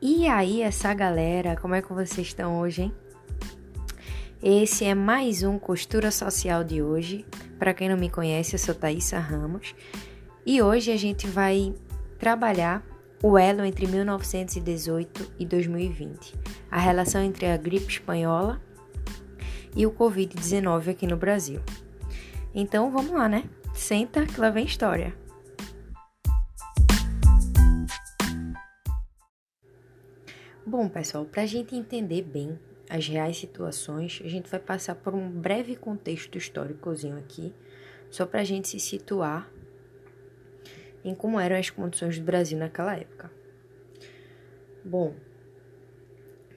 [0.00, 2.92] E aí, essa galera, como é que vocês estão hoje, hein?
[4.40, 7.26] Esse é mais um Costura Social de hoje.
[7.58, 9.74] Para quem não me conhece, eu sou Thaisa Ramos.
[10.46, 11.74] E hoje a gente vai
[12.16, 12.80] trabalhar
[13.20, 16.32] o elo entre 1918 e 2020,
[16.70, 18.62] a relação entre a gripe espanhola
[19.74, 21.60] e o Covid-19 aqui no Brasil.
[22.54, 23.42] Então vamos lá, né?
[23.74, 25.12] Senta que lá vem história.
[30.68, 32.58] Bom, pessoal, para a gente entender bem
[32.90, 37.54] as reais situações, a gente vai passar por um breve contexto históricozinho aqui,
[38.10, 39.50] só para a gente se situar
[41.02, 43.30] em como eram as condições do Brasil naquela época.
[44.84, 45.14] Bom,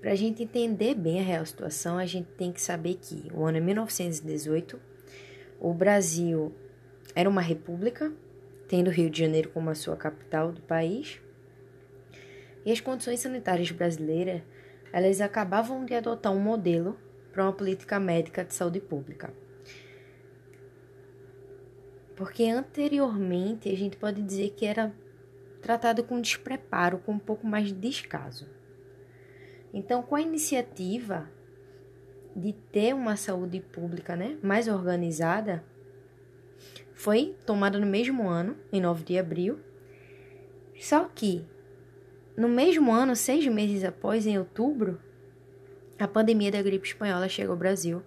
[0.00, 3.44] para a gente entender bem a real situação, a gente tem que saber que o
[3.44, 4.80] ano é 1918,
[5.60, 6.52] o Brasil
[7.14, 8.12] era uma república,
[8.66, 11.20] tendo Rio de Janeiro como a sua capital do país
[12.64, 14.42] e as condições sanitárias brasileiras,
[14.92, 16.98] elas acabavam de adotar um modelo
[17.32, 19.32] para uma política médica de saúde pública.
[22.16, 24.92] Porque anteriormente a gente pode dizer que era
[25.62, 28.46] tratado com despreparo, com um pouco mais de descaso.
[29.72, 31.30] Então, com a iniciativa
[32.34, 35.64] de ter uma saúde pública né, mais organizada,
[36.92, 39.58] foi tomada no mesmo ano, em 9 de abril.
[40.78, 41.44] Só que
[42.36, 45.00] no mesmo ano, seis meses após, em outubro,
[45.98, 48.02] a pandemia da gripe espanhola chega ao Brasil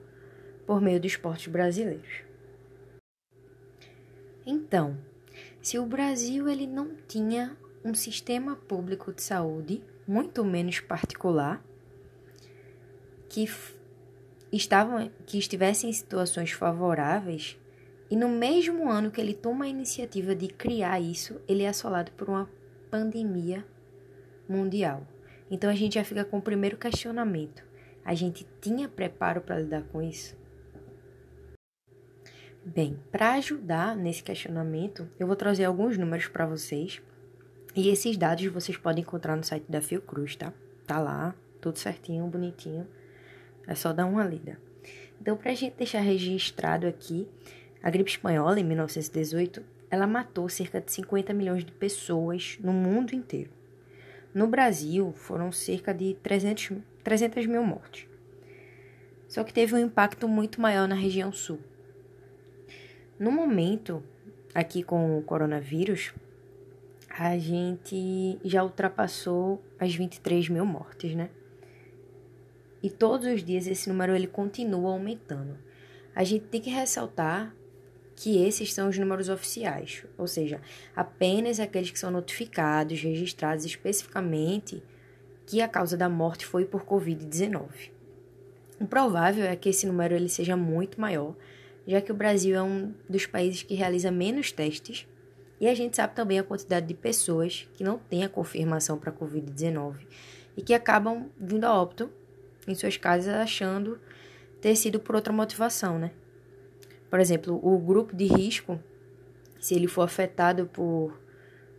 [0.65, 2.23] por meio dos portos brasileiros.
[4.45, 4.97] Então,
[5.61, 11.63] se o Brasil ele não tinha um sistema público de saúde, muito menos particular,
[13.29, 13.47] que
[14.51, 17.57] estavam que estivesse em situações favoráveis,
[18.09, 22.11] e no mesmo ano que ele toma a iniciativa de criar isso, ele é assolado
[22.11, 22.49] por uma
[22.91, 23.65] pandemia
[24.47, 25.07] mundial.
[25.49, 27.63] Então a gente já fica com o primeiro questionamento.
[28.03, 30.35] A gente tinha preparo para lidar com isso?
[32.65, 37.01] Bem, para ajudar nesse questionamento, eu vou trazer alguns números para vocês.
[37.75, 40.53] E esses dados vocês podem encontrar no site da Fiocruz, tá?
[40.87, 42.87] Tá lá, tudo certinho, bonitinho.
[43.67, 44.59] É só dar uma lida.
[45.19, 47.27] Então, para a gente deixar registrado aqui,
[47.81, 53.13] a gripe espanhola, em 1918, ela matou cerca de 50 milhões de pessoas no mundo
[53.13, 53.51] inteiro.
[54.33, 58.07] No Brasil, foram cerca de 300, 300 mil mortes.
[59.27, 61.59] Só que teve um impacto muito maior na região sul.
[63.19, 64.03] No momento,
[64.53, 66.13] aqui com o coronavírus,
[67.09, 71.29] a gente já ultrapassou as 23 mil mortes, né?
[72.81, 75.57] E todos os dias esse número ele continua aumentando.
[76.15, 77.55] A gente tem que ressaltar
[78.15, 80.61] que esses são os números oficiais, ou seja,
[80.95, 84.83] apenas aqueles que são notificados, registrados especificamente
[85.45, 87.91] que a causa da morte foi por Covid-19.
[88.79, 91.35] O provável é que esse número ele seja muito maior,
[91.87, 95.07] já que o Brasil é um dos países que realiza menos testes
[95.59, 99.11] e a gente sabe também a quantidade de pessoas que não têm a confirmação para
[99.11, 99.95] Covid-19
[100.57, 102.09] e que acabam vindo a óbito
[102.67, 103.99] em suas casas achando
[104.61, 106.11] ter sido por outra motivação, né?
[107.13, 108.79] Por exemplo, o grupo de risco,
[109.59, 111.15] se ele for afetado por,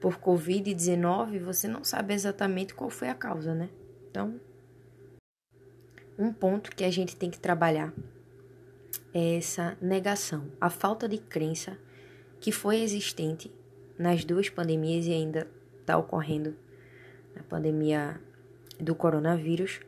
[0.01, 3.69] por Covid-19, você não sabe exatamente qual foi a causa, né?
[4.09, 4.41] Então,
[6.17, 7.93] um ponto que a gente tem que trabalhar
[9.13, 11.77] é essa negação, a falta de crença
[12.39, 13.53] que foi existente
[13.99, 15.49] nas duas pandemias e ainda
[15.81, 16.57] está ocorrendo
[17.35, 18.21] na pandemia
[18.79, 19.81] do coronavírus.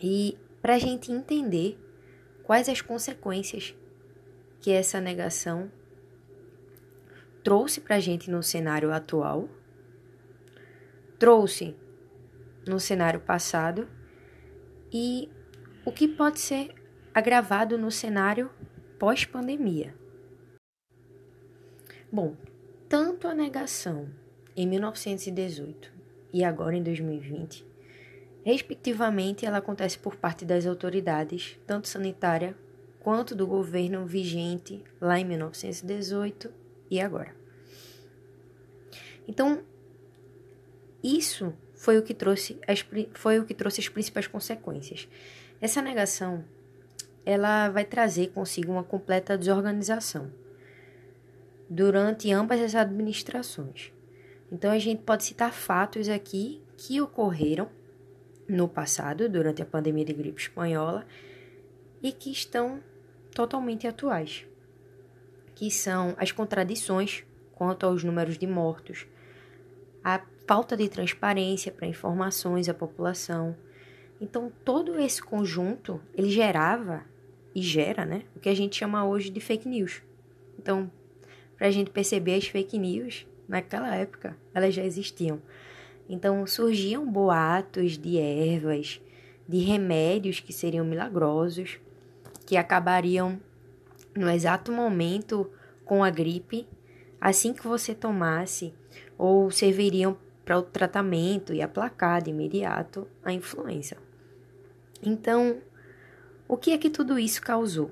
[0.00, 1.76] E para a gente entender
[2.44, 3.74] quais as consequências
[4.62, 5.70] que essa negação
[7.42, 9.48] trouxe para a gente no cenário atual,
[11.18, 11.74] trouxe
[12.64, 13.88] no cenário passado
[14.92, 15.28] e
[15.84, 16.72] o que pode ser
[17.12, 18.48] agravado no cenário
[19.00, 19.96] pós-pandemia.
[22.10, 22.36] Bom,
[22.88, 24.08] tanto a negação
[24.54, 25.92] em 1918
[26.32, 27.66] e agora em 2020,
[28.44, 32.56] respectivamente, ela acontece por parte das autoridades, tanto sanitária
[33.02, 36.52] quanto do governo vigente lá em 1918
[36.88, 37.34] e agora.
[39.26, 39.62] Então,
[41.02, 45.08] isso foi o que trouxe as, foi o que trouxe as principais consequências.
[45.60, 46.44] Essa negação
[47.26, 50.30] ela vai trazer consigo uma completa desorganização
[51.68, 53.92] durante ambas as administrações.
[54.50, 57.68] Então a gente pode citar fatos aqui que ocorreram
[58.46, 61.04] no passado, durante a pandemia de gripe espanhola,
[62.02, 62.80] e que estão
[63.34, 64.46] totalmente atuais,
[65.54, 67.24] que são as contradições
[67.54, 69.06] quanto aos números de mortos,
[70.02, 73.56] a falta de transparência para informações à população.
[74.20, 77.04] Então, todo esse conjunto, ele gerava
[77.54, 80.02] e gera, né, o que a gente chama hoje de fake news.
[80.58, 80.90] Então,
[81.56, 85.40] para a gente perceber as fake news, naquela época, elas já existiam.
[86.08, 89.00] Então, surgiam boatos de ervas,
[89.48, 91.78] de remédios que seriam milagrosos,
[92.52, 93.40] que acabariam
[94.14, 95.50] no exato momento
[95.86, 96.68] com a gripe,
[97.18, 98.74] assim que você tomasse,
[99.16, 103.96] ou serviriam para o tratamento e aplacar de imediato a influenza.
[105.02, 105.62] Então,
[106.46, 107.90] o que é que tudo isso causou?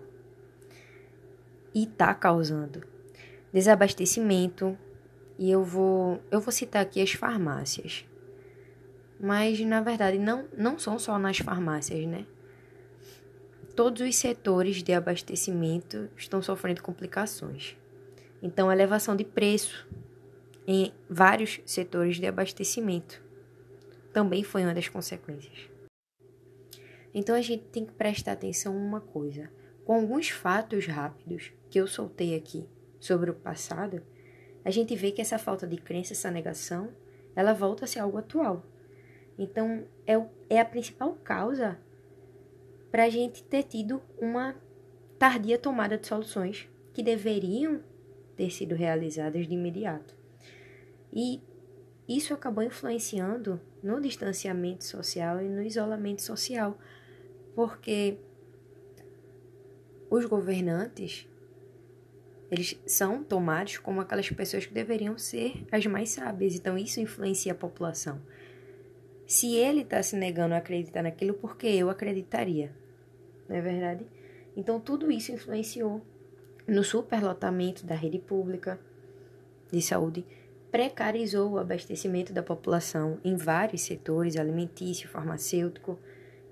[1.74, 2.82] E está causando?
[3.50, 4.76] Desabastecimento,
[5.38, 8.04] e eu vou, eu vou citar aqui as farmácias.
[9.18, 12.26] Mas, na verdade, não, não são só nas farmácias, né?
[13.75, 17.76] Todos os setores de abastecimento estão sofrendo complicações.
[18.43, 19.88] Então, elevação de preço
[20.67, 23.22] em vários setores de abastecimento
[24.12, 25.69] também foi uma das consequências.
[27.14, 29.50] Então, a gente tem que prestar atenção em uma coisa.
[29.84, 32.69] Com alguns fatos rápidos que eu soltei aqui
[32.99, 34.02] sobre o passado,
[34.64, 36.90] a gente vê que essa falta de crença, essa negação,
[37.34, 38.64] ela volta a ser algo atual.
[39.38, 40.14] Então, é,
[40.49, 41.78] é a principal causa
[42.90, 44.54] para a gente ter tido uma
[45.19, 47.81] tardia tomada de soluções que deveriam
[48.37, 50.16] ter sido realizadas de imediato.
[51.12, 51.40] E
[52.08, 56.78] isso acabou influenciando no distanciamento social e no isolamento social,
[57.54, 58.19] porque
[60.10, 61.28] os governantes
[62.50, 67.52] eles são tomados como aquelas pessoas que deveriam ser as mais sábias, então isso influencia
[67.52, 68.20] a população.
[69.25, 72.75] Se ele está se negando a acreditar naquilo, por que eu acreditaria?
[73.50, 74.06] Não é verdade?
[74.56, 76.00] Então, tudo isso influenciou
[76.69, 78.79] no superlotamento da rede pública
[79.73, 80.25] de saúde,
[80.70, 85.99] precarizou o abastecimento da população em vários setores, alimentício, farmacêutico,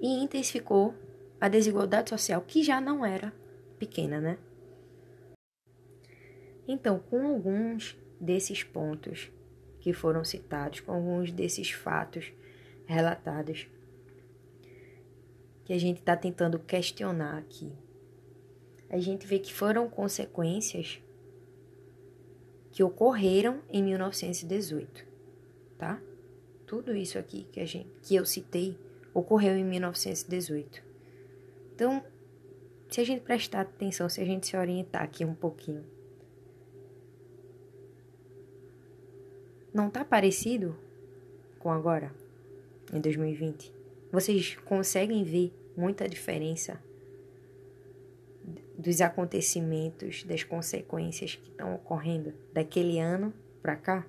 [0.01, 0.93] e intensificou
[1.41, 3.33] a desigualdade social, que já não era
[3.79, 4.39] pequena, né?
[6.67, 9.31] Então, com alguns desses pontos
[9.79, 12.33] que foram citados, com alguns desses fatos
[12.87, 13.69] relatadas
[15.69, 17.71] que a gente está tentando questionar aqui.
[18.91, 21.01] A gente vê que foram consequências
[22.73, 25.07] que ocorreram em 1918,
[25.77, 26.01] tá?
[26.67, 28.77] Tudo isso aqui que a gente que eu citei
[29.13, 30.83] ocorreu em 1918.
[31.75, 32.03] Então,
[32.89, 35.85] se a gente prestar atenção, se a gente se orientar aqui um pouquinho,
[39.73, 40.75] não tá parecido
[41.59, 42.11] com agora?
[42.93, 43.73] em 2020.
[44.11, 46.83] Vocês conseguem ver muita diferença
[48.77, 53.33] dos acontecimentos, das consequências que estão ocorrendo daquele ano
[53.63, 54.07] para cá?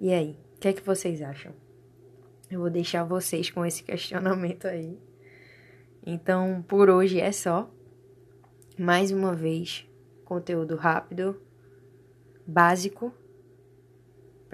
[0.00, 1.54] E aí, o que é que vocês acham?
[2.50, 4.98] Eu vou deixar vocês com esse questionamento aí.
[6.04, 7.70] Então, por hoje é só.
[8.76, 9.88] Mais uma vez,
[10.24, 11.40] conteúdo rápido,
[12.44, 13.14] básico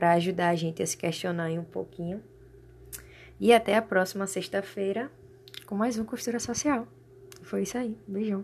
[0.00, 2.23] para ajudar a gente a se questionar um pouquinho.
[3.38, 5.11] E até a próxima sexta-feira
[5.67, 6.88] com mais um Costura Social.
[7.43, 7.94] Foi isso aí.
[8.08, 8.43] Beijão.